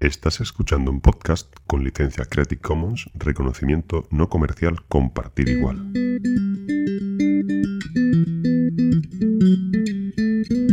[0.00, 5.92] Estás escuchando un podcast con licencia Creative Commons, reconocimiento no comercial, compartir igual.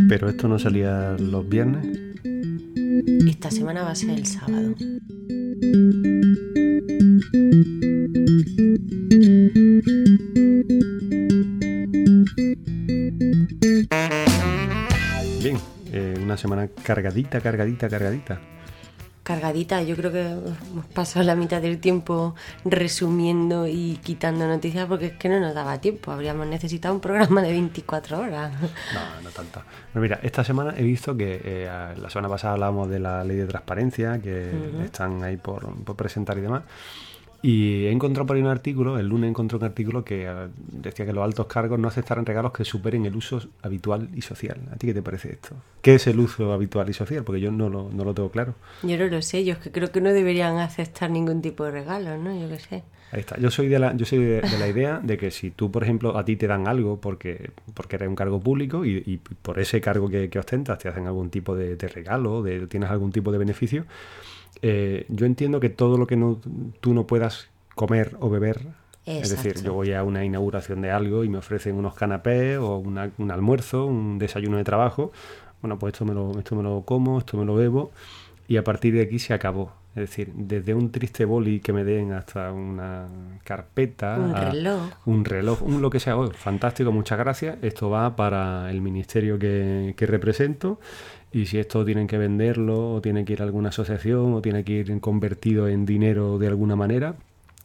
[0.08, 1.86] Pero esto no salía los viernes.
[3.28, 4.74] Esta semana va a ser el sábado.
[15.44, 15.58] Bien,
[15.92, 18.57] eh, una semana cargadita, cargadita, cargadita.
[19.28, 25.08] Cargadita, yo creo que hemos pasado la mitad del tiempo resumiendo y quitando noticias porque
[25.08, 26.14] es que no nos daba tiempo.
[26.14, 28.54] Habríamos necesitado un programa de 24 horas.
[28.62, 29.62] No, no tanto.
[29.92, 33.36] Pero mira, esta semana he visto que eh, la semana pasada hablábamos de la ley
[33.36, 34.50] de transparencia, que
[34.86, 36.64] están ahí por, por presentar y demás.
[37.42, 41.06] Y he encontrado por ahí un artículo, el lunes encontré un artículo que eh, decía
[41.06, 44.60] que los altos cargos no aceptarán regalos que superen el uso habitual y social.
[44.72, 45.56] ¿A ti qué te parece esto?
[45.82, 47.24] ¿Qué es el uso habitual y social?
[47.24, 48.56] Porque yo no lo, no lo tengo claro.
[48.82, 51.72] Yo no lo sé, yo es que creo que no deberían aceptar ningún tipo de
[51.72, 52.34] regalo, ¿no?
[52.38, 52.84] Yo lo sé.
[53.12, 53.40] Ahí está.
[53.40, 55.84] Yo soy de la, yo soy de, de la idea de que si tú, por
[55.84, 59.60] ejemplo, a ti te dan algo porque, porque eres un cargo público y, y por
[59.60, 63.12] ese cargo que, que, ostentas te hacen algún tipo de, de regalo, de, tienes algún
[63.12, 63.86] tipo de beneficio,
[64.62, 66.40] eh, yo entiendo que todo lo que no,
[66.80, 68.58] tú no puedas comer o beber,
[69.06, 69.22] Exacto.
[69.22, 72.78] es decir, yo voy a una inauguración de algo y me ofrecen unos canapés o
[72.78, 75.12] una, un almuerzo, un desayuno de trabajo,
[75.62, 77.92] bueno, pues esto me, lo, esto me lo como, esto me lo bebo
[78.48, 79.72] y a partir de aquí se acabó.
[79.96, 83.08] Es decir, desde un triste boli que me den hasta una
[83.44, 84.82] carpeta, Un reloj.
[85.08, 87.58] un reloj, un lo que sea, oh, fantástico, muchas gracias.
[87.64, 90.80] Esto va para el ministerio que, que represento
[91.32, 94.64] y si esto tienen que venderlo o tiene que ir a alguna asociación o tiene
[94.64, 97.16] que ir convertido en dinero de alguna manera,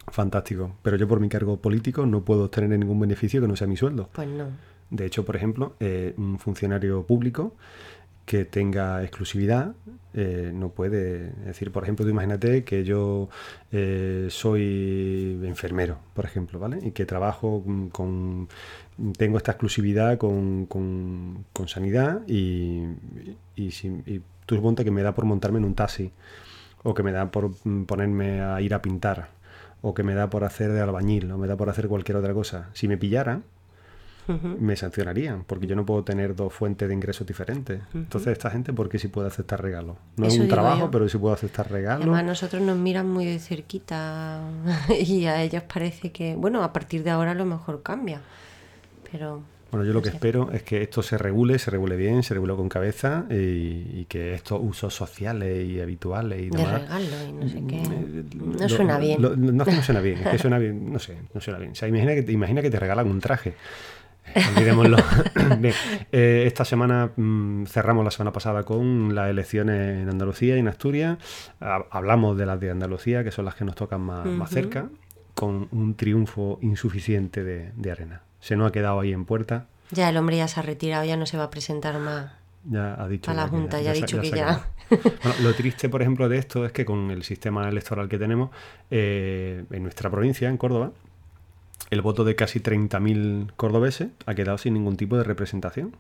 [0.09, 0.73] fantástico.
[0.83, 3.77] Pero yo por mi cargo político no puedo obtener ningún beneficio que no sea mi
[3.77, 4.09] sueldo.
[4.13, 4.47] Pues no.
[4.91, 7.55] De hecho, por ejemplo, eh, un funcionario público
[8.27, 9.75] que tenga exclusividad
[10.15, 13.29] eh, no puede decir por ejemplo tú imagínate que yo
[13.71, 18.49] eh, soy enfermero por ejemplo vale y que trabajo con
[19.17, 22.85] tengo esta exclusividad con, con, con sanidad y,
[23.57, 26.13] y, si, y tú que me da por montarme en un taxi
[26.83, 27.53] o que me da por
[27.87, 29.29] ponerme a ir a pintar
[29.81, 32.33] o que me da por hacer de albañil o me da por hacer cualquier otra
[32.33, 32.71] cosa.
[32.73, 33.45] Si me pillaran
[34.29, 37.81] me sancionarían, porque yo no puedo tener dos fuentes de ingresos diferentes.
[37.81, 38.03] Uh -huh.
[38.03, 39.97] Entonces, esta gente, ¿por qué sí puede aceptar regalos?
[40.17, 40.91] No Eso es un trabajo, yo.
[40.91, 42.03] pero sí puedo aceptar regalos.
[42.05, 44.41] Además, nosotros nos miran muy de cerquita
[45.07, 48.21] y a ellos parece que, bueno, a partir de ahora a lo mejor cambia,
[49.11, 49.43] pero...
[49.71, 52.55] Bueno, yo lo que espero es que esto se regule, se regule bien, se regule
[52.55, 53.35] con cabeza y,
[54.01, 56.83] y que estos usos sociales y habituales y De demás...
[56.83, 57.77] regalo y no sé qué.
[57.83, 59.23] Eh, No lo- suena bien.
[59.23, 61.73] lo- no suena bien, es que suena bien, no sé, no suena bien.
[61.73, 63.55] O sea, imagina que imagina que te regalan un traje.
[64.57, 64.97] Olvidémoslo.
[65.59, 65.75] Bien,
[66.13, 70.69] eh, esta semana mm, cerramos la semana pasada con las elecciones en Andalucía y en
[70.69, 71.19] Asturias.
[71.61, 74.89] Ha- hablamos de las de Andalucía, que son las que nos tocan más, más cerca,
[75.35, 78.23] con un triunfo insuficiente de, de Arena.
[78.41, 79.67] Se nos ha quedado ahí en puerta.
[79.91, 82.33] Ya el hombre ya se ha retirado, ya no se va a presentar más.
[82.65, 84.67] Ya ha dicho A la Junta, ya ha dicho que ya.
[84.89, 88.51] Bueno, lo triste, por ejemplo, de esto es que con el sistema electoral que tenemos
[88.91, 90.93] eh, en nuestra provincia, en Córdoba,
[91.93, 95.95] el voto de casi 30.000 cordobeses ha quedado sin ningún tipo de representación.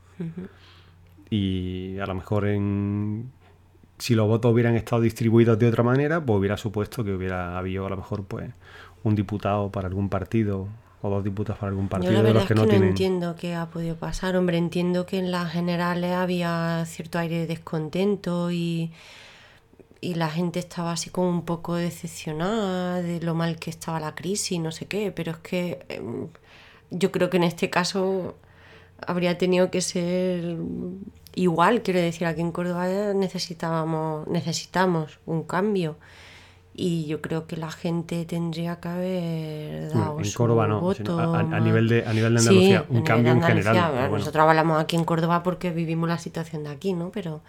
[1.29, 3.31] Y a lo mejor en
[3.99, 7.85] si los votos hubieran estado distribuidos de otra manera, pues hubiera supuesto que hubiera habido
[7.87, 8.51] a lo mejor pues
[9.05, 10.67] un diputado para algún partido
[11.03, 12.69] o dos diputados para algún Yo partido la de los es que que no no
[12.69, 12.89] tienen.
[12.89, 14.35] entiendo qué ha podido pasar.
[14.37, 18.93] Hombre, entiendo que en las generales había cierto aire de descontento y,
[20.03, 24.15] y la gente estaba así como un poco decepcionada de lo mal que estaba la
[24.15, 26.27] crisis, no sé qué, pero es que em,
[26.91, 28.35] yo creo que en este caso
[29.07, 30.57] habría tenido que ser
[31.35, 35.97] igual, quiero decir, aquí en Córdoba necesitábamos, necesitamos un cambio.
[36.75, 41.19] Y yo creo que la gente tendría que haber dado en su Córdoba no, voto
[41.19, 43.93] a, a- nivel de, a nivel de Sí, Andalucía, a un cambio de en general.
[43.93, 44.19] Bueno.
[44.19, 47.11] Nosotros hablamos aquí en Córdoba porque vivimos la situación de aquí, ¿no?
[47.13, 47.43] Pero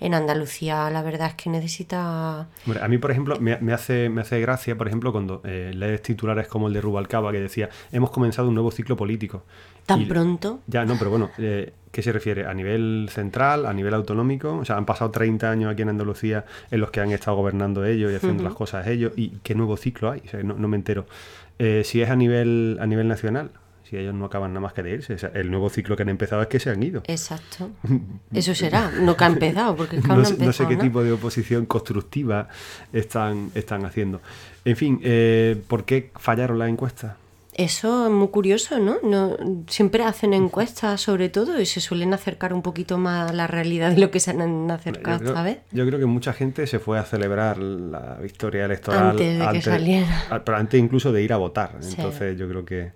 [0.00, 2.48] en Andalucía la verdad es que necesita...
[2.66, 5.72] Hombre, a mí, por ejemplo, me, me hace, me hace gracia, por ejemplo, cuando eh,
[5.74, 9.44] lees titulares como el de Rubalcaba, que decía, hemos comenzado un nuevo ciclo político.
[9.86, 10.60] ¿Tan Y- pronto?
[10.66, 12.46] Ya, no, pero bueno, eh, ¿qué se refiere?
[12.46, 14.54] ¿A nivel central, a nivel autonómico?
[14.58, 17.84] O sea, han pasado 30 años aquí en Andalucía en los que han estado gobernando
[17.84, 19.12] ellos y haciendo las cosas ellos.
[19.16, 20.22] ¿Y qué nuevo ciclo hay?
[20.26, 21.06] O sea, no, no me entero.
[21.58, 23.50] Eh, si es a nivel, a nivel nacional,
[23.90, 25.14] si ellos no acaban nada más que de irse.
[25.14, 27.02] O sea, el nuevo ciclo que han empezado es que se han ido.
[27.06, 27.70] Exacto.
[28.32, 30.68] Eso será, no que ha empezado, porque es que no, no sé, no sé empezado
[30.68, 30.88] qué nada.
[30.88, 32.48] tipo de oposición constructiva
[32.92, 34.20] están, están haciendo.
[34.64, 37.16] En fin, eh, ¿por qué fallaron las encuestas?
[37.54, 38.98] Eso es muy curioso, ¿no?
[39.02, 43.48] no siempre hacen encuestas sobre todo y se suelen acercar un poquito más a la
[43.48, 45.58] realidad de lo que se han acercado esta vez.
[45.72, 49.62] Yo creo que mucha gente se fue a celebrar la victoria electoral antes de que
[49.62, 50.42] saliera.
[50.44, 51.76] Pero antes incluso de ir a votar.
[51.82, 52.92] Entonces yo creo que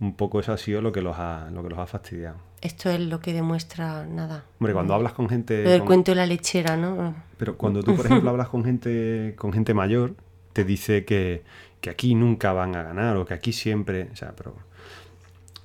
[0.00, 2.36] un poco eso ha sido lo que los ha, lo que los ha fastidiado.
[2.60, 4.44] Esto es lo que demuestra nada.
[4.58, 5.62] Hombre, cuando hablas con gente...
[5.62, 7.14] Lo del cuento de la lechera, ¿no?
[7.36, 10.14] Pero cuando tú, por ejemplo, hablas con gente, con gente mayor,
[10.52, 11.42] te dice que,
[11.88, 14.08] aquí nunca van a ganar o que aquí siempre...
[14.12, 14.54] O sea, pero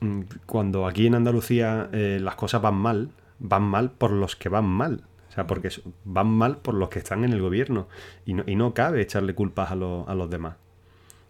[0.01, 3.09] mm, cuando aquí en Andalucía eh, las cosas van mal,
[3.39, 5.03] van mal por los que van mal.
[5.29, 5.69] O sea, porque
[6.05, 7.87] van mal por los que están en el gobierno.
[8.23, 10.55] Y no, y no cabe echarle culpas a, a los demás.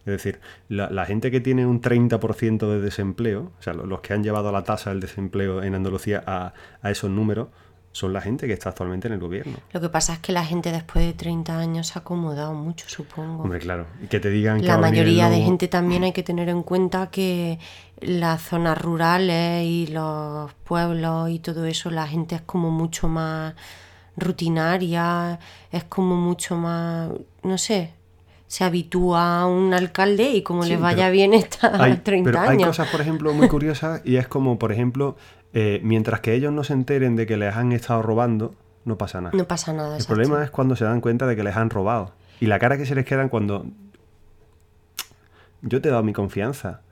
[0.06, 4.22] Es decir, la, gente que tiene un 30% de desempleo, o sea, los que han
[4.22, 6.52] llevado la tasa del desempleo en Andalucía a,
[6.90, 7.48] esos números,
[7.92, 9.56] son la gente que está actualmente en el gobierno.
[9.72, 12.86] Lo que pasa es que la gente después de 30 años se ha acomodado mucho,
[12.88, 13.44] supongo.
[13.44, 13.86] Hombre, claro.
[14.02, 17.10] Y que te digan que La mayoría de gente también hay que tener en cuenta
[17.10, 17.58] que
[18.00, 23.54] las zonas rurales y los pueblos y todo eso, la gente es como mucho más
[24.16, 25.38] rutinaria,
[25.70, 27.10] es como mucho más,
[27.42, 27.94] no sé,
[28.54, 32.62] se habitúa a un alcalde y como le vaya bien está hay, 30 pero años.
[32.62, 35.16] Hay cosas, por ejemplo, muy curiosas y es como, por ejemplo,
[35.54, 38.54] eh, mientras que ellos no se enteren de que les han estado robando,
[38.84, 39.36] no pasa nada.
[39.36, 39.96] No pasa nada.
[39.96, 42.12] El problema es cuando se dan cuenta de que les han robado.
[42.38, 43.66] Y la cara que se les queda cuando
[45.62, 46.82] yo te he dado mi confianza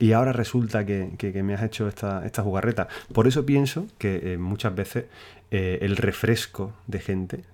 [0.00, 2.88] y ahora resulta que, me has hecho esta, esta, jugarreta.
[3.12, 5.04] Por eso pienso que eh, muchas veces
[5.52, 7.44] eh, el refresco de gente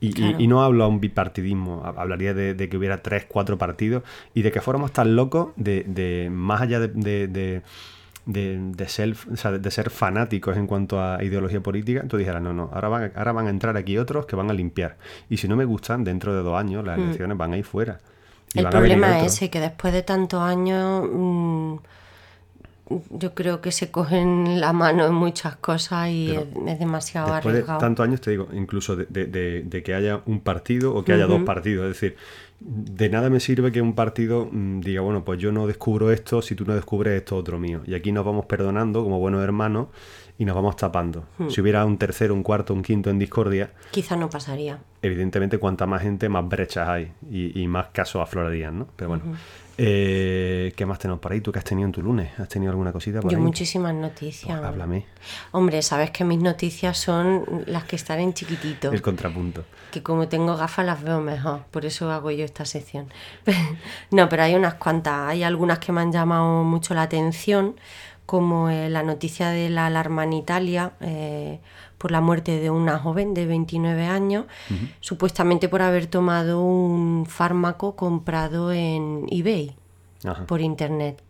[0.00, 4.02] y, no hablo a un bipartidismo, hablaría de, que hubiera tres, cuatro partidos
[4.34, 6.92] y de que fuéramos tan locos de, más allá de,
[8.26, 12.88] de, ser, de ser fanáticos en cuanto a ideología política, tú dijeras, no, no, ahora
[12.88, 14.96] van, ahora van a entrar aquí otros que van a limpiar.
[15.28, 17.02] Y si no me gustan, dentro de dos años las mm.
[17.02, 17.98] elecciones van a ir fuera.
[18.54, 21.08] El problema es ese, que después de tantos años...
[21.12, 21.76] Mm,
[23.10, 27.78] yo creo que se cogen la mano en muchas cosas y es, demasiado después arriesgado.
[27.78, 31.42] De tantos años, te digo, incluso de, que haya un partido o que haya dos
[31.42, 31.86] partidos.
[31.86, 32.16] Es decir,
[32.58, 36.42] de nada me sirve que un partido mm, diga, bueno, pues yo no descubro esto
[36.42, 37.82] si tú no descubres esto otro mío.
[37.86, 39.88] Y aquí nos vamos perdonando como buenos hermanos
[40.36, 41.24] y nos vamos tapando.
[41.38, 41.48] Hmm.
[41.48, 43.70] Si hubiera un tercero, un cuarto, un quinto en discordia...
[43.90, 44.80] Quizá no pasaría.
[45.00, 48.88] Evidentemente, cuanta más gente, más brechas hay y, más casos aflorarían, ¿no?
[48.96, 49.24] Pero bueno.
[49.82, 51.40] Eh, ¿Qué más tenemos por ahí?
[51.40, 52.38] ¿Tú qué has tenido en tu lunes?
[52.38, 54.58] ¿Has tenido alguna cosita por Yo muchísimas noticias.
[54.58, 55.06] Pues háblame.
[55.52, 58.92] Hombre, sabes que mis noticias son las que están en chiquitito.
[58.92, 59.64] El contrapunto.
[59.90, 63.08] Que como tengo gafas las veo mejor, por eso hago yo esta sección.
[64.10, 67.76] no, pero hay unas cuantas, hay algunas que me han llamado mucho la atención,
[68.26, 70.92] como eh, la noticia de la alarma en Italia.
[71.00, 71.58] Eh,
[72.00, 74.46] por la muerte de una joven de 29 años,
[75.00, 79.76] supuestamente por haber tomado un fármaco comprado en eBay
[80.46, 81.22] por internet.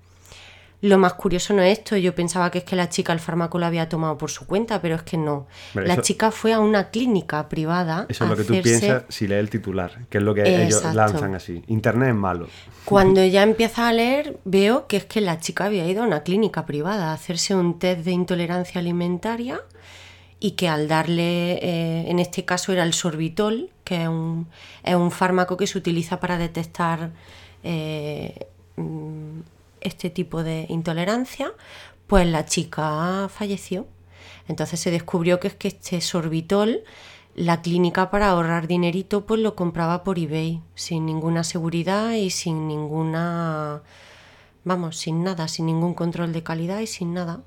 [0.80, 3.58] Lo más curioso no es esto, yo pensaba que es que la chica el fármaco
[3.58, 5.48] lo había tomado por su cuenta, pero es que no.
[5.74, 8.06] la chica fue a una clínica privada.
[8.08, 10.84] Eso es lo que tú piensas si lees el titular, que es lo que ellos
[10.94, 11.64] lanzan así.
[11.66, 12.46] Internet es malo.
[12.84, 16.22] Cuando ya empieza a leer, veo que es que la chica había ido a una
[16.22, 19.60] clínica privada a hacerse un test de intolerancia alimentaria
[20.40, 24.48] y que al darle, eh, en este caso era el sorbitol, que es un,
[24.82, 27.12] es un fármaco que se utiliza para detectar
[27.62, 29.40] eh, mm,
[29.82, 31.52] este tipo de intolerancia,
[32.06, 33.86] pues la chica falleció.
[34.48, 36.84] Entonces se descubrió que es que este sorbitol,
[37.34, 42.66] la clínica para ahorrar dinerito, pues lo compraba por eBay, sin ninguna seguridad y sin
[42.66, 43.82] ninguna,
[44.64, 47.42] vamos, sin nada, sin ningún control de calidad y sin nada.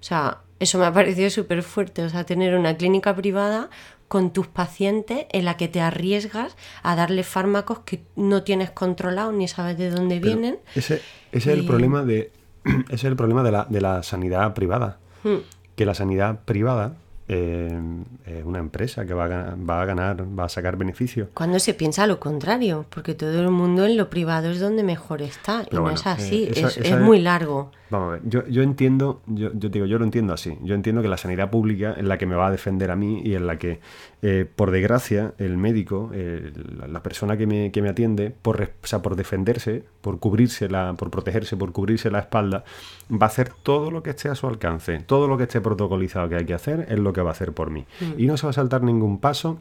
[0.00, 3.70] O sea, eso me ha parecido súper fuerte, o sea, tener una clínica privada
[4.08, 9.32] con tus pacientes en la que te arriesgas a darle fármacos que no tienes controlado
[9.32, 10.58] ni sabes de dónde vienen.
[10.74, 12.32] Ese, es el problema de
[12.64, 14.98] ese es el problema de la, de la sanidad privada.
[15.22, 15.38] Hmm.
[15.76, 16.96] Que la sanidad privada
[17.30, 17.78] eh,
[18.24, 21.28] es una empresa que va a, ganar, va a ganar, va a sacar beneficios.
[21.34, 25.20] Cuando se piensa lo contrario, porque todo el mundo en lo privado es donde mejor
[25.20, 27.70] está, y no es así, eh, es, muy largo.
[27.90, 30.58] Vamos a ver, yo, yo entiendo, yo, yo, digo, yo lo entiendo así.
[30.62, 33.22] Yo entiendo que la sanidad pública es la que me va a defender a mí
[33.24, 33.80] y en la que,
[34.22, 36.52] eh, por desgracia, el médico, eh,
[36.86, 40.94] la, persona que me, que me atiende, por, o sea, por defenderse, por cubrirse, la,
[40.94, 42.64] por protegerse, por cubrirse la espalda,
[43.10, 44.98] va a hacer todo lo que esté a su alcance.
[45.00, 47.52] Todo lo que esté protocolizado que hay que hacer es lo que va a hacer
[47.52, 47.86] por mí.
[48.00, 48.20] Mm.
[48.20, 49.58] Y no se va a saltar ningún paso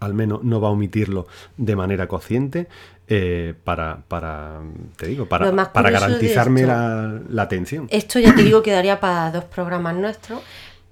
[0.00, 2.68] al menos no va a omitirlo de manera consciente
[3.08, 4.60] eh, para, para,
[4.96, 7.86] te digo, para, para garantizarme la, atención.
[7.90, 10.40] Esto ya te digo que daría para dos programas nuestros,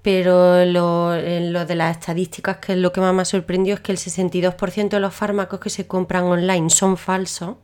[0.01, 3.81] pero lo, lo, de las estadísticas, que es lo que más me ha sorprendido, es
[3.81, 7.55] que el 62% de los fármacos que se compran online son falsos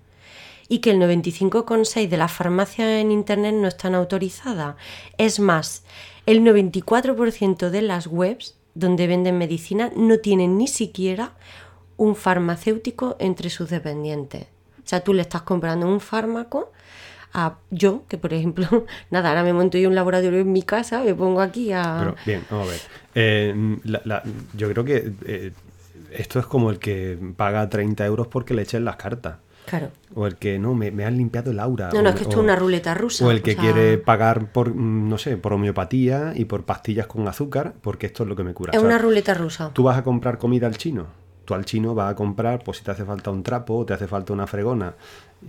[0.68, 4.76] y que el 95,6% de las farmacias en Internet no están autorizadas.
[5.18, 5.84] Es más,
[6.26, 11.34] el 94% de las webs donde venden medicina no tienen ni siquiera
[12.02, 14.44] un farmacéutico entre sus dependientes.
[14.84, 16.72] O sea, tú le estás comprando un fármaco
[17.34, 18.68] a yo, que por ejemplo,
[19.12, 21.98] nada, ahora me monto yo un laboratorio en mi casa, me pongo aquí a...
[22.00, 22.80] Pero bien, vamos a ver.
[23.14, 24.24] Eh, la- la-
[24.58, 25.52] yo creo que eh,
[26.12, 29.36] esto es como el que paga 30 euros porque le echen las cartas.
[29.68, 29.90] Claro.
[30.16, 31.92] O el que no, me, me han limpiado el aura.
[31.94, 33.26] No, o no, es me- que esto o- es una ruleta rusa.
[33.28, 36.64] O el que o sea, quiere pagar por, mm, no sé, por homeopatía y por
[36.66, 38.72] pastillas con azúcar, porque esto es lo que me cura.
[38.72, 39.70] Es O sea, una ruleta rusa.
[39.72, 41.06] Tú vas a comprar comida al chino.
[41.52, 43.94] Tú al chino vas a comprar, pues si te hace falta un trapo o te
[43.94, 44.94] hace falta una fregona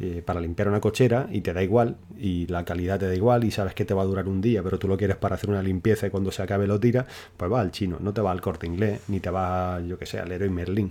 [0.00, 3.44] eh, para limpiar una cochera y te da igual, y la calidad te da igual,
[3.44, 5.49] y sabes que te va a durar un día, pero tú lo quieres para hacer
[5.49, 7.06] una limpieza y cuando se acabe lo tiras,
[7.37, 10.06] pues vas al chino, no te vas al corte inglés, ni te vas, yo que
[10.06, 10.90] sé, al Leroy Merlin.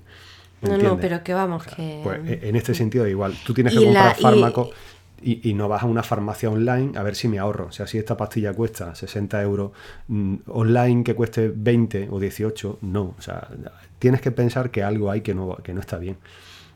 [0.61, 1.99] ¿Me No, no, pero que vamos, que...
[2.05, 4.69] Pues e- en este sentido igual, tú tienes Y que comprar la- y- fármacos
[5.23, 7.67] y, y no vas a una farmacia online a ver si me ahorro.
[7.67, 9.71] O sea, si esta pastilla cuesta 60 euros,
[10.07, 13.15] mm, online que cueste 20 o 18, no.
[13.17, 13.47] O sea,
[13.99, 16.17] tienes que pensar que algo hay que no, que no está bien.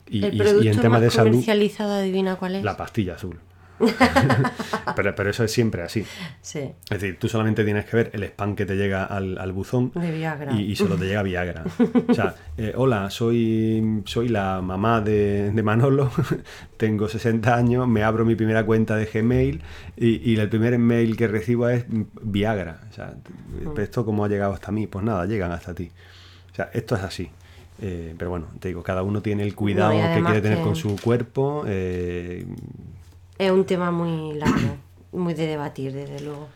[0.08, 2.64] Y, el y- en temas de salud, comercializado, adivina cuál es.
[2.64, 3.38] la pastilla azul.
[4.96, 6.04] pero, pero eso es siempre así.
[6.40, 9.52] Sí, Es decir, tú solamente tienes que ver el spam que te llega al, al
[9.52, 10.52] buzón de Viagra.
[10.52, 11.64] y, y solo te llega Viagra.
[12.08, 16.10] O sea, eh, hola, soy, soy la mamá de, de Manolo,
[16.76, 19.62] tengo 60 años, me abro mi primera cuenta de Gmail
[19.96, 21.84] y, y el primer mail que recibo es
[22.22, 22.80] Viagra.
[22.90, 23.14] O sea,
[23.46, 23.80] Mm.
[23.80, 24.86] ¿esto cómo ha llegado hasta mí?
[24.86, 25.90] Pues nada, llegan hasta ti.
[26.52, 27.30] O sea, esto es así.
[27.80, 30.64] Eh, pero bueno, te digo, cada uno tiene el cuidado No, que quiere tener que-
[30.64, 31.64] con su cuerpo.
[31.66, 32.44] eh,
[33.38, 34.76] Es un tema muy largo,
[35.12, 36.48] muy de debatir, desde luego.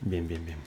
[0.00, 0.58] Bien, bien, bien.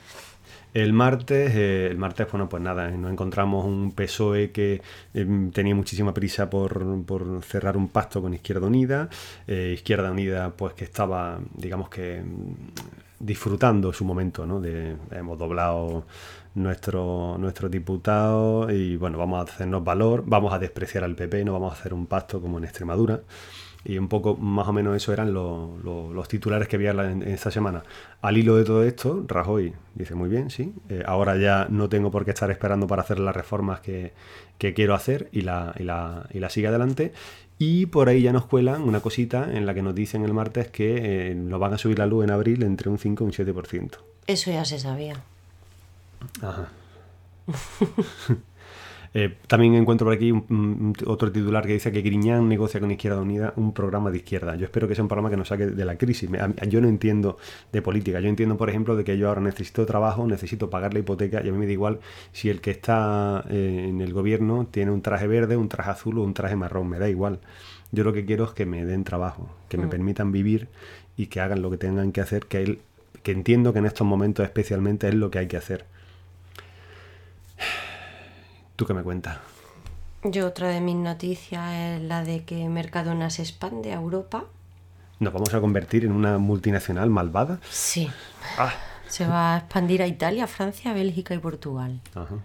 [0.73, 4.81] El martes, eh, el martes, bueno, pues nada, nos encontramos un PSOE que
[5.15, 9.09] eh, tenía muchísima prisa por, por cerrar un pacto con Izquierda Unida.
[9.47, 12.53] Eh, Izquierda Unida, pues que estaba, digamos que mm,
[13.19, 14.61] disfrutando su momento, ¿no?
[14.61, 16.05] De, hemos doblado
[16.53, 21.53] nuestro, nuestro diputado y bueno, vamos a hacernos valor, vamos a despreciar al PP, no
[21.53, 23.21] vamos a hacer un pacto como en Extremadura.
[23.85, 27.21] Y un poco más o menos eso eran los, los- los titulares que había en,
[27.23, 27.83] en esta semana.
[28.21, 32.11] Al hilo de todo esto, Rajoy dice muy bien, sí, eh, ahora ya no tengo
[32.11, 34.11] por qué estar esperando para hacer las reformas que,
[34.57, 37.13] que quiero hacer y la, y, la, y la sigue adelante.
[37.57, 40.67] Y por ahí ya nos cuelan una cosita en la que nos dicen el martes
[40.69, 43.33] que eh, nos van a subir la luz en abril entre un 5 y un
[43.33, 43.91] 7%.
[44.27, 45.15] Eso ya se sabía.
[46.41, 46.67] Ajá.
[49.13, 52.91] Eh, también encuentro por aquí un- un- otro titular que dice que Griñán negocia con
[52.91, 54.55] Izquierda Unida un programa de izquierda.
[54.55, 56.29] Yo espero que sea un programa que nos saque de la crisis.
[56.29, 57.37] Me- a yo no entiendo
[57.71, 58.19] de política.
[58.19, 61.49] Yo entiendo, por ejemplo, de que yo ahora necesito trabajo, necesito pagar la hipoteca y
[61.49, 61.99] a mí me da igual
[62.33, 66.19] si el que está eh, en el gobierno tiene un traje verde, un traje azul
[66.19, 66.87] o un traje marrón.
[66.87, 67.39] Me da igual.
[67.91, 70.67] Yo lo que quiero es que me den trabajo, que me permitan vivir
[71.17, 72.79] y que hagan lo que tengan que hacer, que, él,
[73.23, 75.85] que entiendo que en estos momentos especialmente es lo que hay que hacer.
[78.79, 79.37] ¿Tú qué me cuentas?
[80.23, 84.45] Yo otra de mis noticias es la de que Mercadona se expande a Europa.
[85.19, 87.59] ¿Nos vamos a convertir en una multinacional malvada?
[87.69, 88.09] Sí.
[88.57, 88.71] Ah.
[89.09, 91.99] Se va a expandir a Italia, Francia, Bélgica y Portugal.
[92.15, 92.35] Ajá.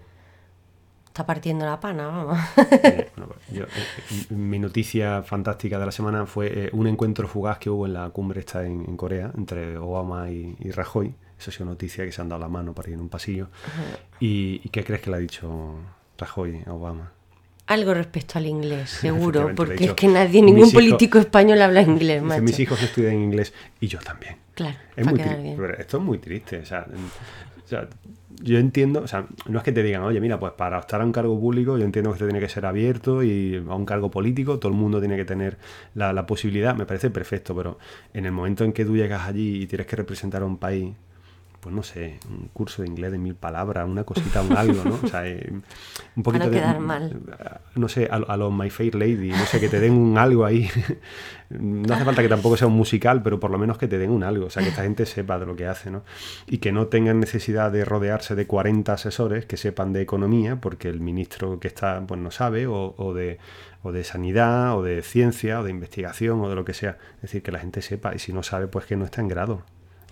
[1.07, 2.39] Está partiendo la pana, vamos.
[2.57, 3.13] Pues
[3.53, 7.87] yo, eh, mi noticia fantástica de la semana fue eh, un encuentro fugaz que hubo
[7.87, 11.15] en la cumbre esta en, en Corea entre Obama y, y Rajoy.
[11.39, 13.51] Eso ha sido noticia que se han dado la mano para ir en un pasillo.
[14.19, 15.77] ¿Y, y qué crees que le ha dicho
[16.19, 17.13] Rajoy a Obama?
[17.67, 22.43] Algo respecto al inglés, seguro, porque es que nadie, ningún político español habla inglés, macho.
[22.43, 24.37] mis hijos estudian inglés y yo también.
[24.55, 25.57] Claro, Es para muy quedar tri- bien.
[25.57, 26.59] pero esto es muy triste.
[26.59, 27.11] O sea, en-
[27.65, 27.89] o sea,
[28.43, 31.05] yo entiendo, o sea, no es que te digan, oye, mira, pues para optar a
[31.05, 34.11] un cargo público, yo entiendo que esto tiene que ser abierto y a un cargo
[34.11, 35.57] político, todo el mundo tiene que tener
[35.95, 37.79] la, la posibilidad, me parece perfecto, pero
[38.13, 40.93] en el momento en que tú llegas allí y tienes que representar a un país,
[41.65, 45.01] pues no sé, un curso de inglés de mil palabras, una cosita, un algo, ¿no?
[45.03, 45.51] O sea, eh,
[46.15, 46.59] un poquito de.
[46.59, 47.23] quedar mal.
[47.75, 50.45] No sé, a, a los My Fair Lady, no sé, que te den un algo
[50.45, 50.69] ahí.
[51.49, 54.11] no hace falta que tampoco sea un musical, pero por lo menos que te den
[54.11, 56.03] un algo, o sea, que esta gente sepa de lo que hace, ¿no?
[56.47, 60.91] Y que no tengan necesidad de rodearse de 40 asesores que sepan de economía, porque
[60.91, 63.39] el ministro que está, pues no sabe, o, o de
[63.83, 66.99] o de sanidad, o de ciencia, o de investigación, o de lo que sea.
[67.17, 69.29] Es decir, que la gente sepa, y si no sabe, pues que no está en
[69.29, 69.63] grado.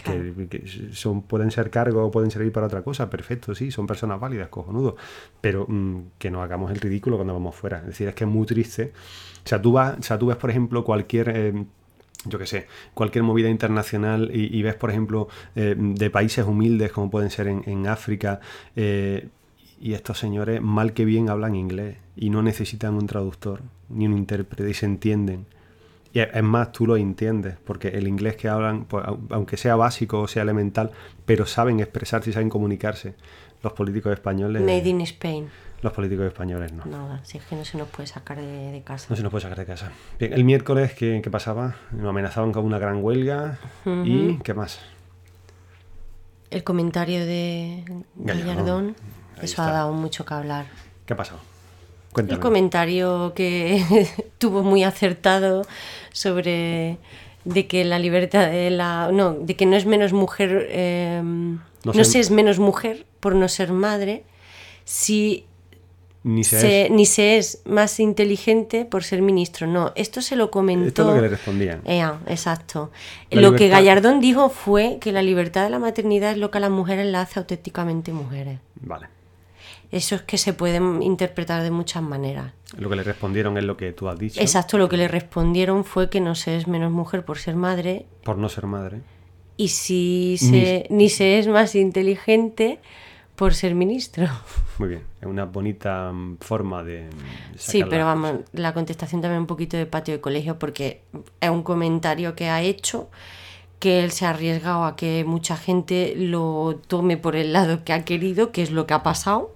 [0.03, 3.87] Que, que son, pueden ser cargos o pueden servir para otra cosa, perfecto, sí, son
[3.87, 4.97] personas válidas, cojonudo,
[5.41, 7.79] pero mm, que no hagamos el ridículo cuando vamos fuera.
[7.79, 8.93] Es decir, es que es muy triste.
[9.45, 11.29] O sea, tú, vas, o sea, tú ves, por ejemplo, cualquier...
[11.35, 11.65] eh,
[12.25, 16.93] yo qué sé, cualquier movida internacional y, y ves, por ejemplo, eh, de países humildes
[16.93, 18.39] como pueden ser en, en África,
[18.77, 19.29] eh,
[19.81, 24.17] y estos señores mal que bien hablan inglés y no necesitan un traductor ni un
[24.17, 25.47] intérprete y se entienden.
[26.15, 29.77] Y es más, tú lo entiendes, porque el inglés que hablan, pues, au- aunque sea
[29.77, 30.91] básico o sea elemental,
[31.25, 33.15] pero saben expresarse y saben comunicarse.
[33.63, 34.61] Los políticos españoles.
[34.61, 35.49] Made in Spain.
[35.83, 36.85] Los políticos españoles no.
[36.85, 39.07] Nada, si es que no se nos puede sacar de, de casa.
[39.11, 39.91] No se nos puede sacar de casa.
[40.19, 41.77] Bien, el miércoles, ¿qué, qué pasaba?
[41.93, 43.59] Nos amenazaban con una gran huelga.
[44.05, 44.81] ¿Y qué más?
[46.51, 47.85] El comentario de
[48.17, 48.95] Gallardón.
[49.37, 49.69] Eso está.
[49.71, 50.67] ha dado mucho que hablar.
[51.07, 51.41] ¿Qué ha pasado?
[51.41, 52.41] El Cuéntame.
[52.41, 54.07] comentario que
[54.43, 55.63] tuvo muy acertado
[56.13, 56.99] sobre
[57.45, 62.05] de que la libertad de la no de que no es menos mujer eh, no,
[62.05, 64.15] se es menos mujer por no ser madre
[64.85, 65.45] si
[66.25, 70.37] Ni se se- es- ni se es más inteligente por ser ministro no esto se
[70.37, 71.81] lo comentó Esto es lo que le respondían.
[72.37, 72.91] Exacto.
[73.31, 76.59] La lo que Gallardón dijo fue que la libertad de la maternidad es lo que
[76.59, 78.59] a las mujeres la hace auténticamente mujeres.
[78.81, 79.07] Vale.
[79.93, 82.53] Eso es que se puede interpretar de muchas maneras.
[82.77, 84.41] Lo que le respondieron es lo que tú has dicho.
[84.41, 88.07] Exacto, lo que le respondieron fue que no se es menos mujer por ser madre
[88.25, 89.03] Por no ser madre.
[89.59, 92.81] y si se, ni se es más inteligente
[93.37, 94.27] por ser ministro.
[94.79, 95.03] Muy bien.
[95.21, 97.03] Es una bonita mm, forma de.
[97.03, 101.03] mm, Sí, pero vamos, la contestación también un poquito de patio de colegio porque
[101.41, 103.11] es un comentario que ha hecho
[103.79, 107.93] que él se ha arriesgado a que mucha gente lo tome por el lado que
[107.93, 109.53] ha querido, que es lo que ha pasado.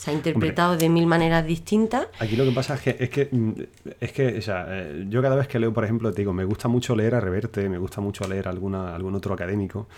[0.00, 2.06] Se ha interpretado de mil maneras distintas.
[2.20, 3.52] Aquí lo que pasa es que, es que, mm,
[4.00, 6.46] es que o sea, eh, yo cada vez que leo, por ejemplo, te digo, me
[6.46, 9.88] gusta mucho leer a Reverte, me gusta mucho leer alguna, algún otro académico,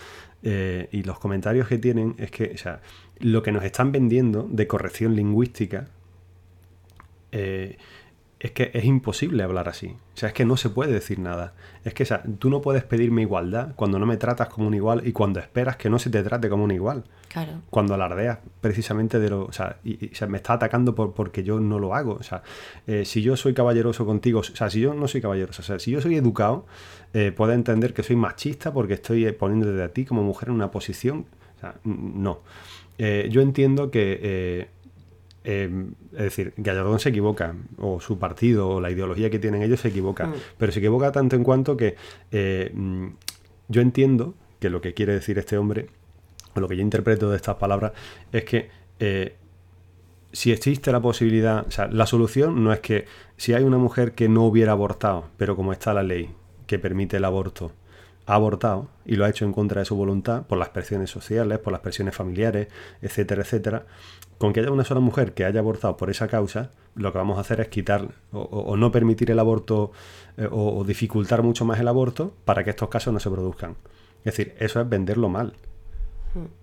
[0.43, 2.81] eh, y los comentarios que tienen es que, o sea,
[3.19, 5.87] lo que nos están vendiendo de corrección lingüística
[7.31, 7.77] eh,
[8.43, 9.87] es que es imposible hablar así.
[9.87, 11.53] O sea, es que no se puede decir nada.
[11.85, 14.73] Es que, o sea, tú no puedes pedirme igualdad cuando no me tratas como un
[14.73, 17.61] igual y cuando esperas que no se te trate como un igual Claro.
[17.69, 19.45] cuando alardeas precisamente de lo.
[19.45, 22.15] O sea, y, y, o sea, me está atacando por, porque yo no lo hago.
[22.15, 22.43] O sea,
[22.85, 25.79] eh, si yo soy caballeroso contigo, o sea, si yo no soy caballeroso, o sea,
[25.79, 26.65] si yo soy educado,
[27.13, 30.55] eh, puedes entender que soy machista porque estoy eh, poniéndote a ti como mujer en
[30.55, 31.27] una posición.
[31.55, 32.41] O sea, no.
[32.97, 34.67] Eh, yo entiendo que.
[35.43, 35.69] Eh,
[36.13, 39.89] es decir, Gallardón se equivoca, o su partido, o la ideología que tienen ellos se
[39.89, 40.33] equivoca, Mm.
[40.57, 41.95] pero se equivoca tanto en cuanto que
[42.31, 42.73] eh,
[43.67, 45.87] yo entiendo que lo que quiere decir este hombre,
[46.55, 47.91] o lo que yo interpreto de estas palabras,
[48.31, 49.35] es que eh,
[50.31, 53.05] si existe la posibilidad, o sea, la solución no es que
[53.37, 56.29] si hay una mujer que no hubiera abortado, pero como está la ley
[56.67, 57.71] que permite el aborto,
[58.25, 61.59] ha abortado y lo ha hecho en contra de su voluntad por las presiones sociales,
[61.59, 62.67] por las presiones familiares,
[63.01, 63.85] etcétera, etcétera,
[64.37, 67.37] con que haya una sola mujer que haya abortado por esa causa, lo que vamos
[67.37, 69.91] a hacer es quitar o, o- no permitir el aborto
[70.37, 73.75] eh, o, o dificultar mucho más el aborto para que estos casos no se produzcan.
[74.19, 75.53] Es decir, eso es venderlo mal.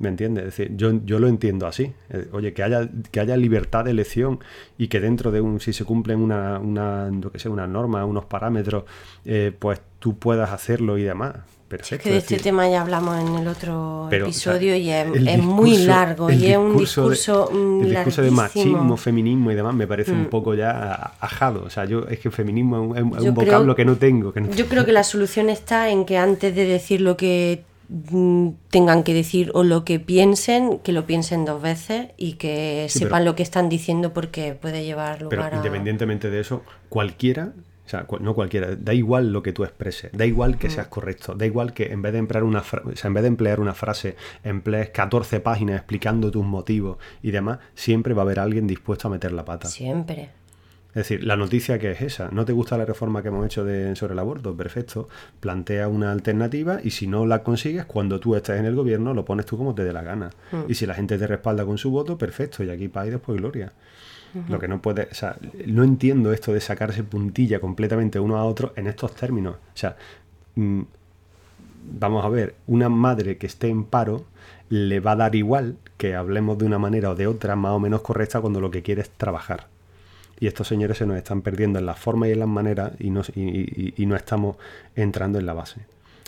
[0.00, 0.46] ¿Me entiendes?
[0.46, 1.92] Es decir, yo, yo lo entiendo así.
[2.08, 4.40] Eh, Oye, que haya, que haya libertad de elección
[4.76, 8.04] y que dentro de un, si se cumplen una, una, lo que sea, una norma,
[8.04, 8.82] unos parámetros,
[9.24, 11.36] eh, pues tú puedas hacerlo y demás.
[11.36, 12.02] Es Perfecto.
[12.02, 14.76] que de es este decir, tema ya hablamos en el otro pero, o episodio sea,
[14.76, 18.22] y es, el es muy largo el y es un discurso de- mm, El discurso
[18.22, 20.30] de machismo, feminismo y demás me parece un Mm.
[20.30, 21.62] poco ya ajado.
[21.64, 24.32] O sea, yo es que feminismo es un, es un creo- vocablo que no tengo.
[24.32, 27.62] Que no- Yo creo que la solución está en que antes de decir lo que
[27.88, 32.86] mm, tengan que decir o lo que piensen, que lo piensen dos veces y que
[32.88, 35.56] Sí, sepan pero- lo que están diciendo porque puede llevar Pero lugar a...
[35.56, 37.52] independientemente de eso, cualquiera,
[37.90, 41.35] o sea, no cualquiera, da igual lo que tú expreses, da igual que seas correcto,
[41.35, 43.74] da igual que en vez de emplear una, o sea, en vez de emplear una
[43.74, 49.09] frase, emplees 14 páginas explicando tus motivos y demás, siempre va a haber alguien dispuesto
[49.09, 49.66] a meter la pata.
[49.66, 50.31] Siempre.
[50.90, 53.64] Es decir, la noticia que es esa, ¿no te gusta la reforma que hemos hecho
[53.64, 54.57] de, sobre el aborto?
[54.57, 55.09] Perfecto,
[55.40, 59.24] plantea una alternativa y si no la consigues, cuando tú estés en el gobierno, lo
[59.24, 60.31] pones tú como te dé la gana.
[60.68, 63.37] Y si la gente te respalda con su voto, perfecto, y aquí paz y después
[63.37, 63.72] gloria.
[64.48, 68.44] Lo que no puede, o sea, no entiendo esto de sacarse puntilla completamente uno a
[68.44, 69.56] otro en estos términos.
[69.56, 69.96] O sea,
[70.54, 70.82] mm,
[71.98, 74.24] vamos a ver, una madre que esté en paro
[74.68, 77.80] le va a dar igual que hablemos de una manera o de otra más o
[77.80, 79.66] menos correcta cuando lo que quiere es trabajar.
[80.38, 83.94] Y estos señores se nos están perdiendo en las formas y en las maneras y-
[84.02, 84.56] y no estamos
[84.96, 85.80] entrando en la base.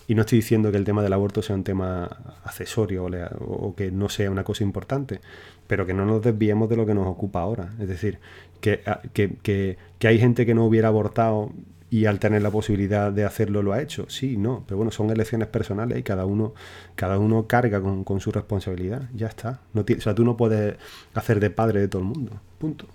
[0.09, 2.05] Y no estoy diciendo que el tema del aborto sea un tema
[2.45, 5.21] accesorio o, le- o que no sea una cosa importante,
[5.67, 7.71] pero que no nos desviemos de lo que nos ocupa ahora.
[7.81, 8.19] Es decir,
[8.61, 11.51] que, a- que- que- que hay gente que no hubiera abortado
[11.89, 14.07] y al tener la posibilidad de hacerlo lo ha hecho.
[14.09, 16.55] Sí, no, pero bueno, son elecciones personales y cada uno,
[16.97, 19.03] cada uno carga con, con su responsabilidad.
[19.15, 19.61] Ya está.
[19.75, 20.77] No o sea, tú no puedes
[21.15, 22.33] hacer de padre de todo el mundo.
[22.59, 22.87] Punto.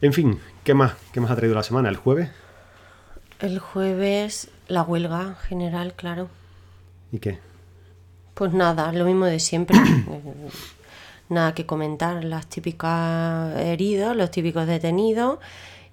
[0.00, 0.94] En fin, ¿qué más?
[1.12, 1.88] ¿Qué más ha traído la semana?
[1.88, 2.28] ¿El jueves?
[3.40, 6.28] El jueves la huelga general, claro.
[7.12, 7.38] ¿Y qué?
[8.34, 9.78] Pues nada, lo mismo de siempre.
[11.28, 15.38] Nada que comentar, las típicas heridas, los típicos detenidos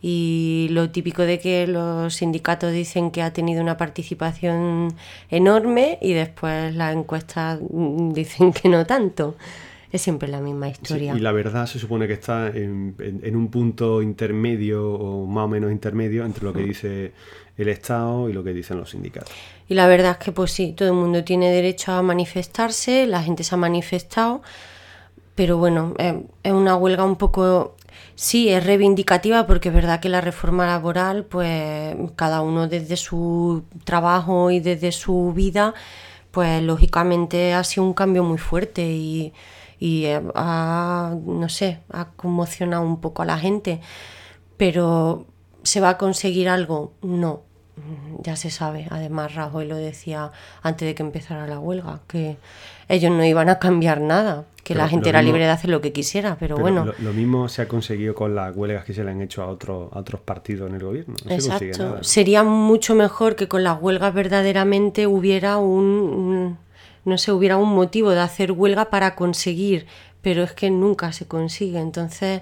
[0.02, 4.94] Y lo típico de que los sindicatos dicen que ha tenido una participación
[5.30, 9.36] enorme y después las encuestas dicen que no tanto.
[9.92, 11.14] Es siempre la misma historia.
[11.16, 12.96] y la verdad se supone que está en,
[13.36, 17.12] un punto intermedio o más o menos intermedio entre lo que dice
[17.58, 19.32] el Estado y lo que dicen los sindicatos.
[19.68, 23.22] Y la verdad es que pues sí, todo el mundo tiene derecho a manifestarse, la
[23.22, 24.42] gente se ha manifestado,
[25.36, 27.76] pero bueno, eh, es una huelga un poco
[28.16, 33.64] Sí, es reivindicativa porque es verdad que la reforma laboral, pues cada uno desde su
[33.84, 35.74] trabajo y desde su vida,
[36.32, 39.34] pues lógicamente ha sido un cambio muy fuerte y,
[40.36, 43.82] ha, no sé, ha conmocionado un poco a la gente.
[44.58, 45.26] Pero
[45.64, 46.94] ¿se va a conseguir algo?
[47.02, 47.42] No,
[48.20, 48.88] ya se sabe.
[48.90, 52.38] Además, Rajoy lo decía antes de que empezara la huelga, que
[52.90, 55.92] ellos no iban a cambiar nada, que la gente era libre de hacer lo que
[55.92, 56.86] quisiera, pero, bueno.
[57.00, 59.90] Lo, mismo se ha conseguido con las huelgas que se le han hecho a, otro,
[59.94, 61.16] a otros partidos en el gobierno.
[61.30, 62.04] Exacto.
[62.04, 66.58] Sería mucho mejor que con las huelgas verdaderamente hubiera un,
[67.06, 69.88] no sé, hubiera un motivo de hacer huelga para conseguir,
[70.22, 71.80] pero es que nunca se consigue.
[71.80, 72.42] Entonces,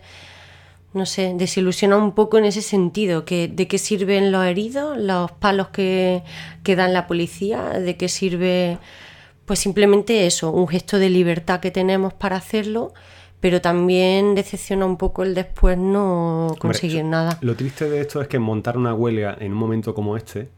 [0.94, 5.32] no sé, desilusiona un poco en ese sentido, que de qué sirven los heridos, los
[5.32, 6.24] palos que,
[6.64, 8.80] que dan la policía, de qué sirve
[9.50, 12.94] pues simplemente eso, un gesto de libertad que tenemos para hacerlo,
[13.40, 17.40] pero también decepciona un poco el después no conseguir nada.
[17.42, 20.50] Lo triste de esto es que montar una huelga en un momento como este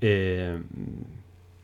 [0.00, 0.56] eh,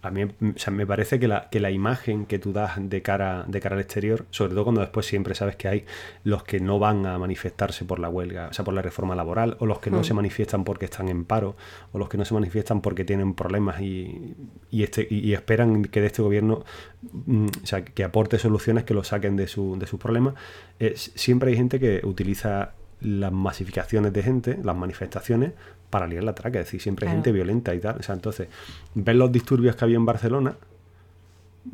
[0.05, 0.27] a mí
[0.71, 3.81] me parece que la, que la imagen que tú das de cara, de cara al
[3.81, 5.85] exterior, sobre todo cuando después siempre sabes que hay
[6.25, 9.57] los que no van a manifestarse por la huelga, o sea, por la reforma laboral,
[9.61, 10.05] o los que no hmm.
[10.05, 11.57] se manifiestan porque están en paro,
[11.93, 14.35] o los que no se manifiestan porque tienen problemas y,
[14.71, 16.65] y, este, y, esperan que de este gobierno,
[17.03, 20.35] mm, o sea, que aporte soluciones que lo saquen de, su, de sus problemas,
[20.79, 25.53] eh, siempre hay gente que utiliza las masificaciones de gente, las manifestaciones,
[25.95, 26.59] para liar la traca.
[26.59, 27.99] Es decir, siempre hay gente violenta y tal.
[28.01, 28.49] O sea, entonces,
[28.97, 30.57] ver los disturbios que había en Barcelona,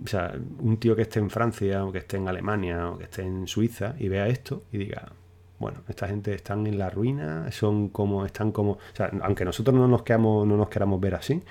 [0.05, 3.05] o sea, un tío que esté en Francia o que esté en Alemania o que
[3.05, 5.11] esté en Suiza y vea esto y diga,
[5.59, 9.75] bueno, esta gente están en la ruina, son como, están como, o sea, aunque nosotros
[9.75, 11.43] no nos queramos, no nos queramos ver así,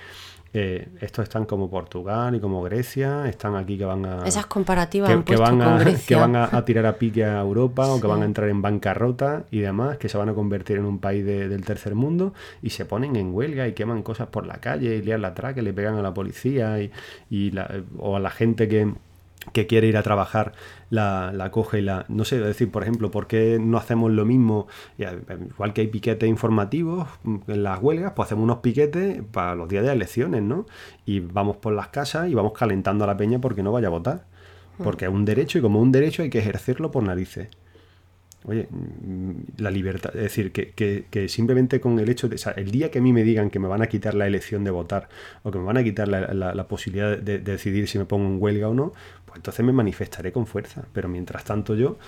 [0.52, 4.26] eh, estos están como Portugal y como Grecia, están aquí que van a...
[4.26, 8.08] Esas comparativas que, van, a, que van a, tirar a pique a Europa o que
[8.08, 11.24] van a entrar en bancarrota y demás, que se van a convertir en un país
[11.24, 15.02] del tercer mundo y se ponen en huelga y queman cosas por la calle y
[15.02, 16.90] lian la traque, le pegan a la policía y,
[17.30, 17.52] y
[17.98, 18.92] o a la gente que
[19.52, 20.52] que quiere ir a trabajar
[20.90, 22.04] la, la, coge y la...
[22.08, 24.66] No sé, decir, por ejemplo, ¿por qué no hacemos lo mismo?
[24.98, 29.84] Igual que hay piquetes informativos en las huelgas, pues hacemos unos piquetes para los días
[29.84, 30.66] de elecciones, ¿no?
[31.06, 33.90] Y vamos por las casas y vamos calentando a la peña porque no vaya a
[33.90, 34.26] votar.
[34.82, 37.48] Porque es un derecho y como un derecho hay que ejercerlo por narices.
[38.44, 42.70] Oye, mm, la libertad, es decir, que, simplemente con el hecho de, o sea, el
[42.70, 45.08] día que a mí me digan que me van a quitar la elección de votar
[45.42, 48.68] o que me van a quitar la, posibilidad de, decidir si me pongo en huelga
[48.68, 48.92] o no,
[49.30, 50.84] pues entonces me manifestaré con fuerza.
[50.92, 51.98] Pero mientras tanto yo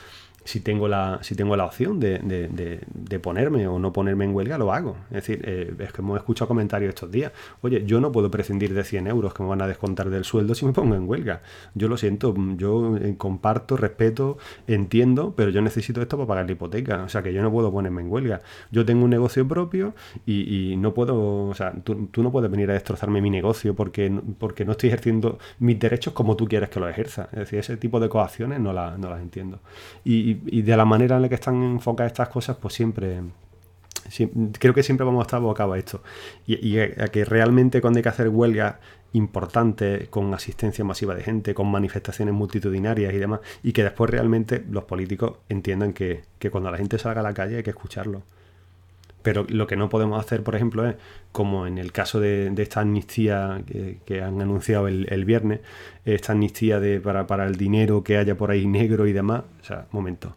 [0.44, 4.59] si tengo la, si tengo la opción de, de, ponerme o no ponerme en huelga,
[4.59, 4.96] lo hago.
[5.11, 7.33] Es decir, eh, es que hemos escuchado comentarios estos días.
[7.61, 10.55] Oye, yo no puedo prescindir de 100 euros que me van a descontar del sueldo
[10.55, 11.42] si me pongo en huelga.
[11.74, 16.52] Yo lo siento, yo eh, comparto, respeto, entiendo, pero yo necesito esto para pagar la
[16.52, 17.05] hipoteca.
[17.05, 18.40] O sea, que yo no puedo ponerme en huelga.
[18.70, 19.94] Yo tengo un negocio propio
[20.26, 24.11] y, no puedo, o sea, tú, tú, no puedes venir a destrozarme mi negocio porque,
[24.38, 27.28] porque no estoy ejerciendo mis derechos como tú quieres que los ejerza.
[27.33, 29.61] Es decir, ese tipo de coacciones no, no las entiendo.
[30.05, 33.21] Y, y, de la manera en la que están enfocadas estas cosas, pues siempre,
[34.59, 36.03] creo que siempre vamos a estar abocados a esto.
[36.47, 38.77] Y, a, que realmente cuando hay que hacer huelgas
[39.12, 44.64] importantes, con asistencia masiva de gente, con manifestaciones multitudinarias y demás, y que después realmente
[44.71, 48.23] los políticos entiendan que, cuando la gente salga a la calle hay que escucarlo.
[49.22, 50.96] Pero lo que no podemos hacer, por ejemplo, es,
[51.30, 53.62] como en el caso de, esta amnistía
[54.04, 55.61] que, han anunciado el, viernes,
[56.04, 59.44] esta amnistía de, para, para, el dinero que haya por ahí negro y demás.
[59.61, 60.35] O sea, momento.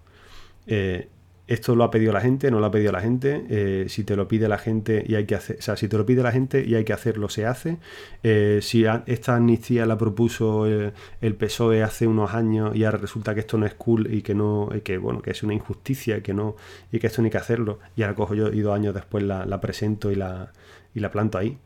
[0.67, 1.07] Eh,
[1.47, 3.45] esto lo ha pedido la gente, no lo ha pedido la gente.
[3.49, 5.97] Eh, si te lo pide la gente y hay que hacer, o sea, si te
[5.97, 7.77] lo pide la gente y hay que hacerlo, se hace.
[8.23, 13.41] Eh, si esta amnistía la propuso el, PSOE hace unos años y ahora resulta que
[13.41, 16.55] esto no es cool y que no, que bueno, que es una injusticia, que no,
[16.91, 17.79] y que esto no que hacerlo.
[17.95, 20.51] Y ahora cojo yo y dos años después la, presento y la,
[20.95, 21.57] y la planto ahí.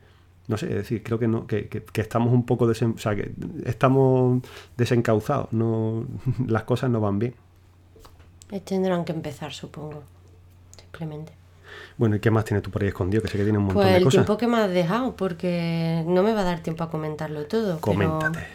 [0.48, 3.32] No sé, es decir, creo que no, que, estamos un poco desen, o sea, que
[3.65, 4.42] estamos
[4.78, 6.06] desencauzados, no,
[6.48, 7.36] las cosas no van bien.
[8.63, 10.03] Tendrán que empezar, supongo.
[10.79, 11.33] Simplemente.
[11.97, 13.21] Bueno, ¿y qué más tienes tú por ahí escondido?
[13.21, 14.19] Que sé que tiene un montón pues de cosas.
[14.19, 17.45] el tiempo que me has dejado, porque no me va a dar tiempo a comentarlo
[17.45, 17.79] todo.
[17.79, 18.47] Coméntate.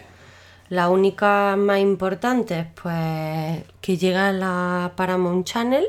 [0.70, 5.84] la única más importante, pues, que llega la Paramount Channel,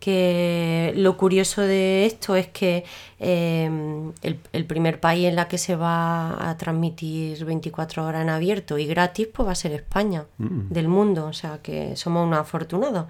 [0.00, 2.84] que lo curioso de esto es que
[3.18, 8.78] em, el, primer país en la que se va a transmitir 24 horas en abierto
[8.78, 10.72] y gratis pues va a ser España mm.
[10.72, 13.06] del mundo, o sea que somos unos afortunados.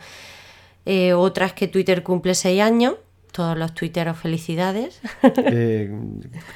[0.86, 2.94] Eh, otra es que Twitter cumple 6 años
[3.32, 5.00] todos los tuiteros felicidades.
[5.50, 5.90] Eh,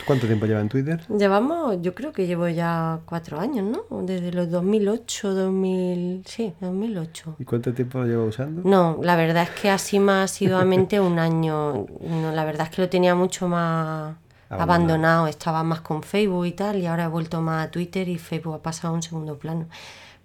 [0.06, 1.00] ¿Cuánto tiempo lleva en Twitter?
[1.08, 4.02] Llevamos, yo creo que llevo ya cuatro años, ¿no?
[4.02, 7.36] Desde los 2008, 2000, sí, 2008.
[7.38, 8.62] ¿Y cuánto tiempo lo llevo usando?
[8.68, 11.86] No, la verdad es que así más asiduamente un año.
[12.00, 14.14] No, la verdad es que lo tenía mucho más
[14.48, 14.62] abandonado.
[14.62, 15.26] abandonado.
[15.28, 18.54] Estaba más con Facebook y tal, y ahora he vuelto más a Twitter y Facebook
[18.54, 19.66] ha pasado a un segundo plano.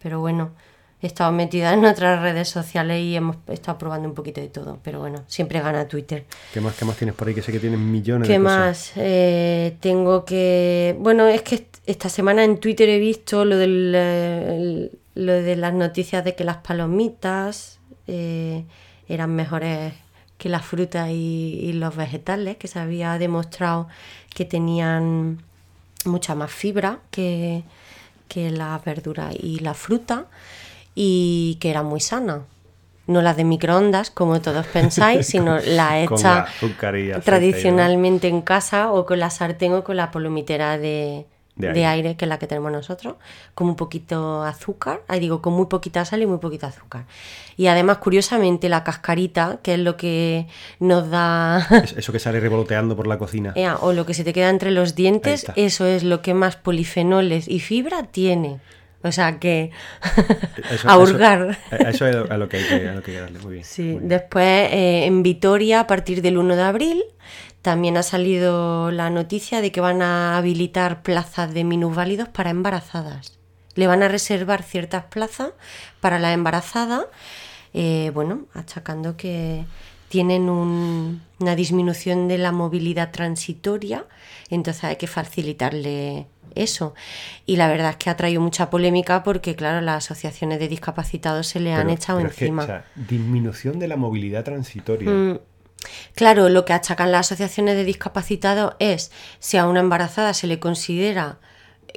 [0.01, 0.51] Pero bueno,
[1.01, 4.79] he estado metida en otras redes sociales y hemos estado probando un poquito de todo.
[4.83, 6.25] Pero bueno, siempre gana Twitter.
[6.53, 7.35] ¿Qué más, qué más tienes por ahí?
[7.35, 8.91] Que sé que tienes millones de cosas.
[8.93, 9.05] ¿Qué más?
[9.07, 10.95] Eh, tengo que...
[10.99, 16.23] Bueno, es que esta semana en Twitter he visto lo, del, lo de las noticias
[16.25, 18.65] de que las palomitas eh,
[19.07, 19.93] eran mejores
[20.37, 23.87] que las frutas y, los vegetales, que se había demostrado
[24.33, 25.41] que tenían
[26.05, 27.63] mucha más fibra que,
[28.27, 30.27] que las verduras y la fruta
[30.99, 32.41] y que era muy sana.
[33.05, 36.47] No la de microondas, como todos pensáis, sino la hecha
[37.23, 41.27] tradicionalmente en casa o con la sartén o con la palomitera de,
[41.61, 42.15] aire.
[42.17, 43.13] que es la que tenemos nosotros,
[43.53, 47.05] con un poquito azúcar, ahí digo, con muy poquita sal y muy poquito azúcar.
[47.57, 50.47] Y además, curiosamente, la cascarita, que es lo que
[50.79, 51.67] nos da...
[51.95, 53.53] Eso que sale revoloteando por la cocina.
[53.81, 57.47] o lo que se te queda entre los dientes, eso es lo que más polifenoles
[57.47, 58.59] y fibra tiene.
[59.07, 59.71] O sea que
[60.85, 61.57] a hurgar.
[61.71, 63.39] Eso, es a lo que hay que, darle.
[63.39, 63.63] Muy bien.
[63.63, 67.03] Sí, después eh, en Vitoria, a partir del 1 de abril,
[67.61, 73.37] también ha salido la noticia de que van a habilitar plazas de minusválidos para embarazadas.
[73.75, 75.49] Le van a reservar ciertas plazas
[75.99, 77.07] para la embarazada,
[77.73, 79.65] eh, bueno, achacando que
[80.09, 84.05] tienen una disminución de la movilidad transitoria,
[84.49, 86.93] entonces hay que facilitarle eso.
[87.45, 91.47] Y la verdad es que ha traído mucha polémica porque, claro, las asociaciones de discapacitados
[91.47, 92.83] se le han echado encima.
[92.95, 95.09] disminución de la movilidad transitoria.
[95.09, 95.39] Mm.
[96.15, 100.59] Claro, lo que achacan las asociaciones de discapacitados es si a una embarazada se le
[100.59, 101.39] considera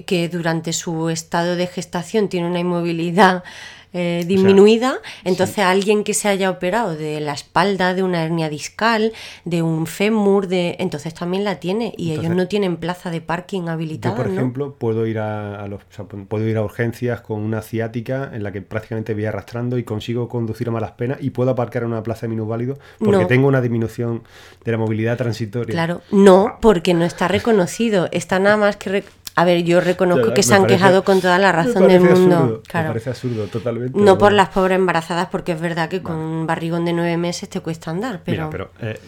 [0.07, 3.43] que durante su estado de gestación tiene una inmovilidad
[3.93, 9.13] eh, disminuida, entonces alguien que se haya operado de la espalda, de una hernia discal,
[9.45, 13.69] de un fémur, de entonces también la tiene y ellos no tienen plaza de parking
[13.69, 14.17] habilitada.
[14.17, 15.81] Yo, por ejemplo, puedo ir a, los,
[16.29, 20.29] puedo ir a urgencias con una ciática en la que prácticamente voy arrastrando y consigo
[20.29, 23.61] conducir a malas penas y puedo aparcar en una plaza de minusválido porque tengo una
[23.61, 24.23] disminución
[24.65, 25.73] de la movilidad transitoria.
[25.73, 28.09] Claro, no, porque no está reconocido.
[28.13, 29.03] Está nada más que
[29.37, 32.63] a ver, yo reconozco que se han quejado con toda la razón del mundo.
[32.75, 33.99] Me parece absurdo, totalmente.
[33.99, 37.49] No por las pobres embarazadas, porque es verdad que con un barrigón de nueve meses
[37.49, 38.23] te cuesta andar.
[38.25, 38.99] Pero, Mira, pero eh,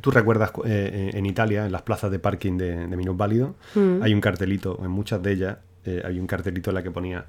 [0.00, 4.02] tú recuerdas eh, en Italia, en las plazas de parking de, de minusválido, mm.
[4.02, 7.26] hay un cartelito, en muchas de ellas, eh, hay un cartelito en la que ponía,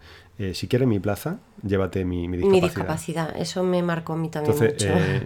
[0.53, 2.61] si quieres mi plaza, llévate mi, mi, discapacidad.
[2.61, 5.23] Mi discapacidad, eso me marcó a mí también Entonces,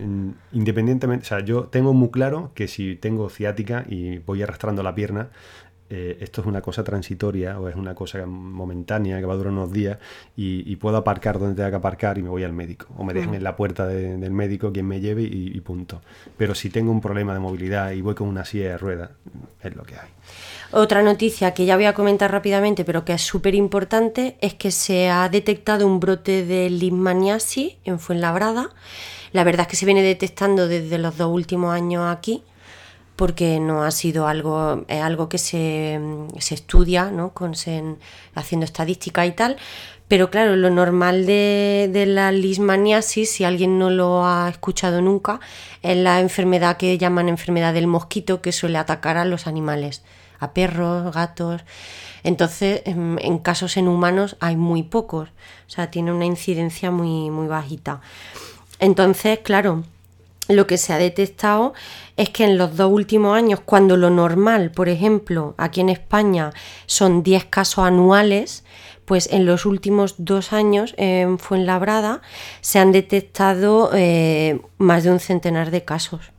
[0.53, 4.95] independientemente, o sea, yo tengo muy claro que si tengo ciática y voy arrastrando la
[4.95, 5.29] pierna,
[5.89, 9.53] eh, esto es una cosa transitoria o es una cosa momentánea que va a durar
[9.53, 9.97] unos días
[10.35, 12.87] y, puedo aparcar donde tenga que aparcar y me voy al médico.
[12.97, 16.01] O me dejan en la puerta del médico quien me lleve y, punto.
[16.37, 19.09] Pero si tengo un problema de movilidad y voy con una silla de ruedas,
[19.63, 20.09] es lo que hay.
[20.71, 24.71] Otra noticia que ya voy a comentar rápidamente, pero que es súper importante, es que
[24.71, 28.69] se ha detectado un brote de leishmaniasis en Fuenlabrada.
[29.31, 32.43] La verdad es que se viene detectando desde los dos últimos años aquí
[33.17, 35.99] porque no ha sido algo, algo que se,
[36.37, 37.33] se estudia, ¿no?
[37.33, 37.53] Con,
[38.35, 39.57] haciendo estadística y tal,
[40.07, 45.41] pero claro, lo normal de, de, la lismaniasis, si alguien no lo ha escuchado nunca,
[45.81, 50.03] es la enfermedad que llaman enfermedad del mosquito que suele atacar a los animales,
[50.39, 51.63] a perros, gatos.
[52.23, 57.31] Entonces, en, en casos en humanos hay muy pocos, o sea, tiene una incidencia muy,
[57.31, 57.99] muy bajita.
[58.79, 59.83] Entonces, claro,
[60.47, 61.73] lo que se ha detectado
[62.15, 66.51] es que en los dos últimos años, cuando lo normal, por ejemplo, aquí en España
[66.85, 68.63] son 10 casos anuales,
[69.05, 72.21] pues en los últimos dos años en Fuenlabrada
[72.61, 76.31] se han detectado eh, más de un centenar de casos.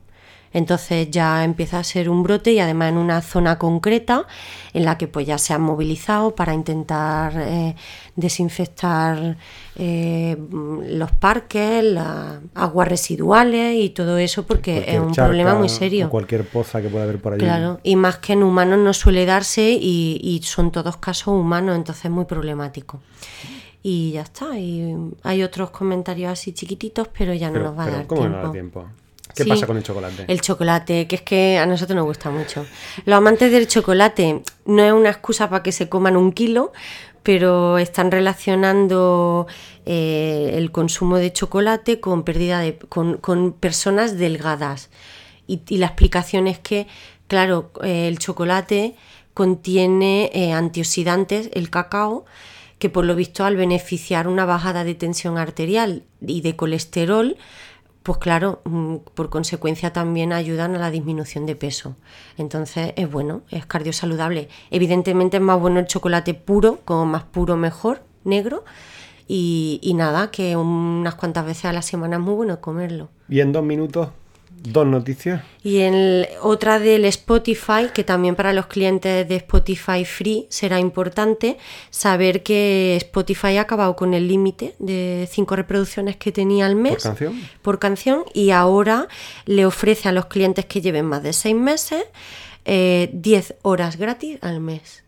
[0.51, 4.25] Entonces ya empieza a ser un brote y además en una zona concreta
[4.73, 7.75] en la que pues ya se han movilizado para intentar eh,
[8.15, 9.37] desinfectar
[9.75, 10.37] eh,
[10.87, 16.09] los parques, las aguas residuales y todo eso porque es un problema muy serio.
[16.09, 17.41] cualquier poza que pueda haber por allí.
[17.41, 22.05] Claro, y más que en humanos no suele darse y, son todos casos humanos, entonces
[22.05, 23.01] es muy problemático.
[23.83, 27.89] Y ya está, y hay otros comentarios así chiquititos, pero ya no nos va a
[27.89, 28.37] dar ¿cómo tiempo.
[28.37, 28.85] No da tiempo?
[29.39, 29.49] ¿Qué Sí.
[29.49, 30.25] pasa con el chocolate?
[30.27, 32.65] El chocolate, que es que a nosotros nos gusta mucho.
[33.05, 36.71] Los amantes del chocolate no es una excusa para que se coman un kilo,
[37.23, 39.47] pero están relacionando
[39.85, 42.77] eh, el consumo de chocolate con pérdida de.
[42.77, 44.89] con, con personas delgadas.
[45.47, 46.87] Y, y la explicación es que,
[47.27, 48.95] claro, eh, el chocolate
[49.33, 52.25] contiene eh, antioxidantes, el cacao,
[52.77, 57.35] que por lo visto al beneficiar una bajada de tensión arterial y de colesterol,
[58.09, 61.95] pues claro, mm, por consecuencia también ayudan a la disminución de peso.
[62.39, 64.49] Entonces es bueno, es cardiosaludable.
[64.71, 68.65] Evidentemente es más bueno el chocolate puro, como más puro mejor, negro.
[69.27, 73.09] Y, y nada, que unas cuantas veces a la semana es muy bueno comerlo.
[73.29, 74.09] Y en dos minutos,
[74.61, 75.41] dos noticias.
[75.63, 80.79] Y en el- otra del Spotify, que también para los clientes de Spotify Free será
[80.79, 81.57] importante
[81.89, 86.93] saber que Spotify ha acabado con el límite de cinco reproducciones que tenía al mes
[86.95, 87.41] ¿Por canción?
[87.61, 89.07] por canción y ahora
[89.45, 92.03] le ofrece a los clientes que lleven más de seis meses
[92.65, 95.03] eh, 10 horas gratis al mes,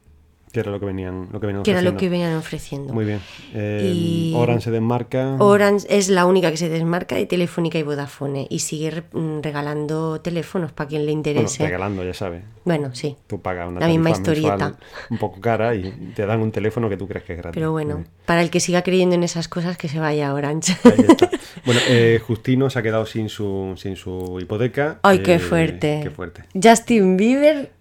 [0.52, 2.24] Que era lo que venían, lo que venían que era lo que ofreciendo.
[2.26, 2.94] venían ofreciendo.
[2.94, 3.20] Muy bien.
[3.54, 5.36] Eh, Y- Orange se desmarca.
[5.40, 10.20] Orange es la única que se desmarca de Telefónica y Vodafone y sigue mm, regalando
[10.22, 11.64] teléfonos para quien le bueno, interese.
[11.64, 12.44] regalando, ya sabes.
[12.66, 13.16] Bueno, sí.
[13.28, 14.78] Tú pagas una La misma historieta.
[15.10, 17.56] un poco cara y te dan un teléfono que tú crees que es gratis.
[17.56, 20.76] Pero bueno, para el que siga creyendo en esas cosas, que se vaya a Orange.
[20.84, 21.30] ahí está.
[21.66, 25.00] Bueno, eh, Justino se ha quedado sin su, sin su hipoteca.
[25.04, 26.00] ¡Ay, qué Eh, fuerte!
[26.02, 26.44] Qué fuerte.
[26.62, 27.72] Justin Bieber,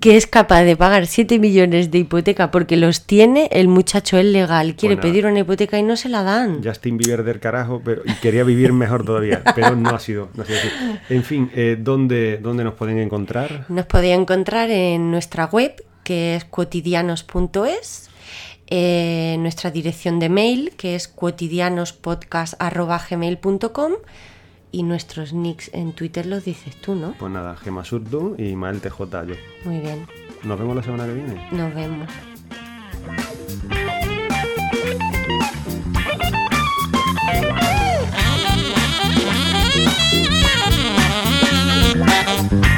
[0.00, 4.24] que es capaz de pagar 7 millones de hipoteca porque los tiene, el muchacho es
[4.24, 6.62] legal, quiere pedir una hipoteca y no se la dan.
[6.62, 10.44] Justin Bieber del carajo, pero y quería vivir mejor todavía, pero no ha sido, no
[10.44, 10.68] ha sido así.
[11.10, 13.66] En fin, eh, ¿dónde, ¿dónde nos pueden encontrar?
[13.68, 18.08] Nos podía encontrar en nuestra web, que es cotidianos.es,
[18.68, 23.92] eh, nuestra dirección de mail, que es cotidianospodcast.gmail.com
[24.70, 27.14] y nuestros nicks en Twitter los dices tú, ¿no?
[27.18, 29.34] Pues nada, Gema Surdu y Mael TJ yo.
[29.64, 30.06] Muy bien,
[30.44, 31.48] Nos vemos la semana que viene.
[31.52, 32.08] nos vemos.
[42.50, 42.77] Thank